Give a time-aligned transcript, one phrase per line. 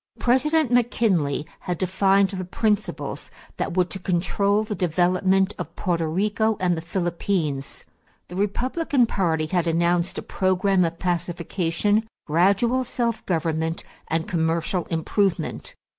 [0.17, 6.57] President McKinley had defined the principles that were to control the development of Porto Rico
[6.59, 7.85] and the Philippines.
[8.27, 15.75] The Republican party had announced a program of pacification, gradual self government, and commercial improvement.